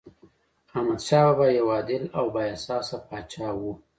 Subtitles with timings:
[0.75, 3.61] احمدشاه بابا یو عادل او بااحساسه پاچا و.